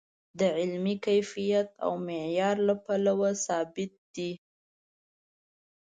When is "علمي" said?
0.57-0.95